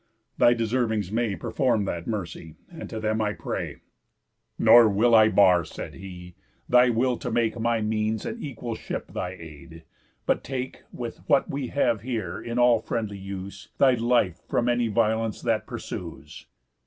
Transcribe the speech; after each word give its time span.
Thy 0.39 0.55
deservings 0.55 1.11
may 1.11 1.35
Perform 1.35 1.85
that 1.85 2.07
mercy, 2.07 2.55
and 2.71 2.89
to 2.89 2.99
them 2.99 3.21
I 3.21 3.33
pray." 3.33 3.81
"Nor 4.57 4.89
will 4.89 5.13
I 5.13 5.29
bar," 5.29 5.63
said 5.63 5.93
he, 5.93 6.33
"thy 6.67 6.89
will 6.89 7.17
to 7.17 7.29
make 7.29 7.59
My 7.59 7.81
means 7.81 8.25
and 8.25 8.41
equal 8.43 8.73
ship 8.73 9.11
thy 9.13 9.33
aid, 9.39 9.83
but 10.25 10.43
take 10.43 10.81
(With 10.91 11.17
what 11.29 11.51
we 11.51 11.67
have 11.67 12.01
here, 12.01 12.41
in 12.41 12.57
all 12.57 12.79
friendly 12.79 13.19
use) 13.19 13.69
Thy 13.77 13.91
life 13.93 14.41
from 14.49 14.67
any 14.67 14.87
violence 14.87 15.39
that 15.43 15.67
pursues." 15.67 16.47